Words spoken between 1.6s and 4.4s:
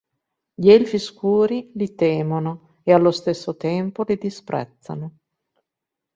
li temono e allo stesso tempo li